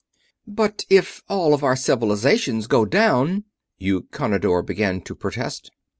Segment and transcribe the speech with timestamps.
[0.47, 3.43] "But if all of our Civilizations go down...."
[3.79, 5.69] Eukonidor began to protest.